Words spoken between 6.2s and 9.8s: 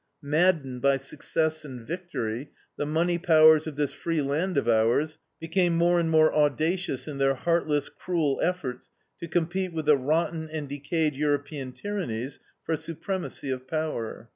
audacious in their heartless, cruel efforts to compete